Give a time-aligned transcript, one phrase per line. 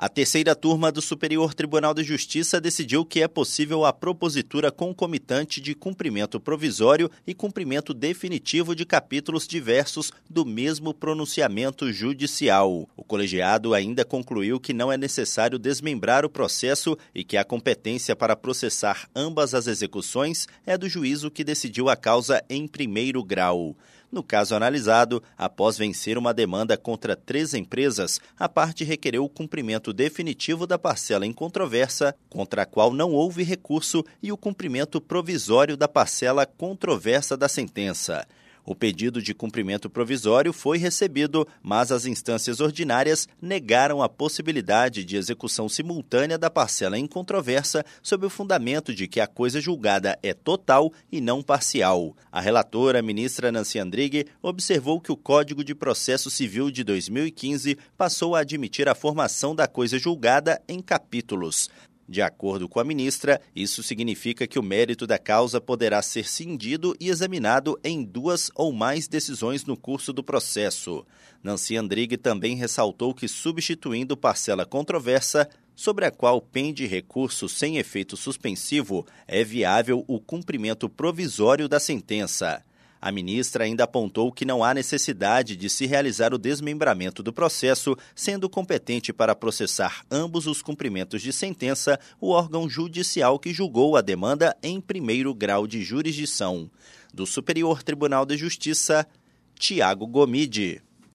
[0.00, 5.60] A terceira turma do Superior Tribunal de Justiça decidiu que é possível a propositura concomitante
[5.60, 12.88] de cumprimento provisório e cumprimento definitivo de capítulos diversos do mesmo pronunciamento judicial.
[12.96, 18.14] O colegiado ainda concluiu que não é necessário desmembrar o processo e que a competência
[18.14, 23.74] para processar ambas as execuções é do juízo que decidiu a causa em primeiro grau.
[24.10, 29.92] No caso analisado, após vencer uma demanda contra três empresas, a parte requereu o cumprimento
[29.92, 35.76] definitivo da parcela em controvérsia, contra a qual não houve recurso, e o cumprimento provisório
[35.76, 38.26] da parcela controversa da sentença.
[38.70, 45.16] O pedido de cumprimento provisório foi recebido, mas as instâncias ordinárias negaram a possibilidade de
[45.16, 50.34] execução simultânea da parcela em controvérsia sob o fundamento de que a coisa julgada é
[50.34, 52.14] total e não parcial.
[52.30, 58.36] A relatora, ministra Nancy Andrighi, observou que o Código de Processo Civil de 2015 passou
[58.36, 61.70] a admitir a formação da coisa julgada em capítulos.
[62.08, 66.96] De acordo com a ministra, isso significa que o mérito da causa poderá ser cindido
[66.98, 71.04] e examinado em duas ou mais decisões no curso do processo.
[71.42, 78.16] Nancy Andrighi também ressaltou que, substituindo parcela controversa, sobre a qual pende recurso sem efeito
[78.16, 82.64] suspensivo, é viável o cumprimento provisório da sentença.
[83.00, 87.96] A ministra ainda apontou que não há necessidade de se realizar o desmembramento do processo,
[88.14, 94.00] sendo competente para processar ambos os cumprimentos de sentença o órgão judicial que julgou a
[94.00, 96.70] demanda em primeiro grau de jurisdição.
[97.14, 99.06] Do Superior Tribunal de Justiça,
[99.58, 100.82] Tiago Gomide.